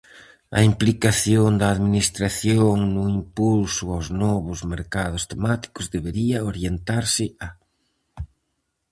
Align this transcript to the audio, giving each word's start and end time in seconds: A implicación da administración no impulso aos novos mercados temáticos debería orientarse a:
A 0.57 0.59
implicación 0.69 1.49
da 1.61 1.67
administración 1.75 2.75
no 2.95 3.03
impulso 3.17 3.85
aos 3.89 4.07
novos 4.23 4.59
mercados 4.73 5.23
temáticos 5.31 5.85
debería 5.95 6.45
orientarse 6.51 7.25
a: 7.47 7.49